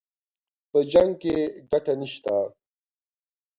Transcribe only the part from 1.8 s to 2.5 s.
نشته